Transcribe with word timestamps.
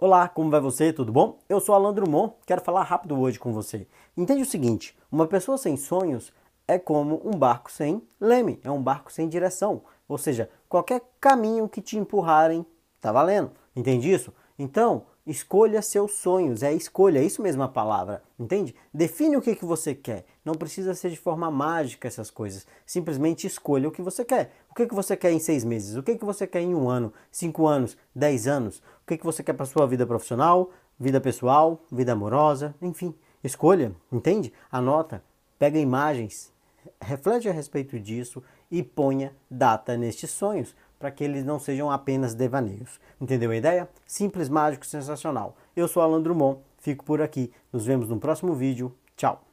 Olá, 0.00 0.28
como 0.28 0.48
vai 0.48 0.60
você? 0.60 0.92
Tudo 0.92 1.10
bom? 1.10 1.40
Eu 1.48 1.58
sou 1.58 1.74
Alan 1.74 1.92
Drummond, 1.92 2.34
quero 2.46 2.62
falar 2.62 2.84
rápido 2.84 3.18
hoje 3.18 3.36
com 3.36 3.52
você. 3.52 3.84
Entende 4.16 4.42
o 4.42 4.46
seguinte: 4.46 4.96
uma 5.10 5.26
pessoa 5.26 5.58
sem 5.58 5.76
sonhos 5.76 6.32
é 6.68 6.78
como 6.78 7.20
um 7.24 7.36
barco 7.36 7.68
sem 7.68 8.00
leme, 8.20 8.60
é 8.62 8.70
um 8.70 8.80
barco 8.80 9.10
sem 9.10 9.28
direção. 9.28 9.82
Ou 10.06 10.16
seja, 10.16 10.48
qualquer 10.68 11.02
caminho 11.20 11.68
que 11.68 11.80
te 11.80 11.98
empurrarem 11.98 12.64
tá 13.00 13.10
valendo. 13.10 13.50
Entende 13.74 14.08
isso? 14.08 14.32
Então, 14.56 15.04
escolha 15.30 15.82
seus 15.82 16.12
sonhos, 16.12 16.62
é 16.62 16.72
escolha, 16.72 17.18
é 17.18 17.24
isso 17.24 17.42
mesmo 17.42 17.62
a 17.62 17.68
palavra, 17.68 18.22
entende? 18.38 18.74
Define 18.92 19.36
o 19.36 19.42
que, 19.42 19.54
que 19.54 19.64
você 19.64 19.94
quer. 19.94 20.24
Não 20.42 20.54
precisa 20.54 20.94
ser 20.94 21.10
de 21.10 21.16
forma 21.16 21.50
mágica 21.50 22.08
essas 22.08 22.30
coisas. 22.30 22.66
Simplesmente 22.86 23.46
escolha 23.46 23.88
o 23.88 23.92
que 23.92 24.00
você 24.00 24.24
quer. 24.24 24.52
O 24.70 24.74
que, 24.74 24.86
que 24.86 24.94
você 24.94 25.16
quer 25.16 25.30
em 25.30 25.38
seis 25.38 25.64
meses? 25.64 25.96
O 25.96 26.02
que, 26.02 26.16
que 26.16 26.24
você 26.24 26.46
quer 26.46 26.62
em 26.62 26.74
um 26.74 26.88
ano, 26.88 27.12
cinco 27.30 27.66
anos, 27.66 27.96
dez 28.14 28.48
anos? 28.48 28.78
O 28.78 29.06
que, 29.06 29.18
que 29.18 29.24
você 29.24 29.42
quer 29.42 29.52
para 29.52 29.66
sua 29.66 29.86
vida 29.86 30.06
profissional, 30.06 30.70
vida 30.98 31.20
pessoal, 31.20 31.84
vida 31.92 32.12
amorosa, 32.12 32.74
enfim. 32.80 33.14
Escolha, 33.44 33.92
entende? 34.10 34.52
Anota, 34.72 35.22
pega 35.58 35.78
imagens, 35.78 36.50
reflete 37.00 37.48
a 37.48 37.52
respeito 37.52 38.00
disso 38.00 38.42
e 38.70 38.82
ponha 38.82 39.34
data 39.50 39.96
nestes 39.96 40.30
sonhos 40.30 40.74
para 40.98 41.10
que 41.10 41.24
eles 41.24 41.44
não 41.44 41.58
sejam 41.58 41.90
apenas 41.90 42.34
devaneios. 42.34 43.00
Entendeu 43.20 43.50
a 43.50 43.56
ideia? 43.56 43.88
Simples, 44.06 44.48
mágico, 44.48 44.84
sensacional. 44.84 45.56
Eu 45.74 45.88
sou 45.88 46.02
Alan 46.02 46.22
Drummond, 46.22 46.60
fico 46.78 47.04
por 47.04 47.22
aqui. 47.22 47.50
Nos 47.72 47.86
vemos 47.86 48.08
no 48.08 48.18
próximo 48.18 48.54
vídeo. 48.54 48.94
Tchau! 49.16 49.47